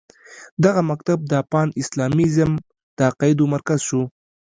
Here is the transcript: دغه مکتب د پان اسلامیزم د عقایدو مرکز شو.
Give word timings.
دغه 0.63 0.81
مکتب 0.91 1.17
د 1.31 1.33
پان 1.51 1.67
اسلامیزم 1.81 2.51
د 2.97 2.99
عقایدو 3.09 3.45
مرکز 3.53 3.79
شو. 3.87 4.01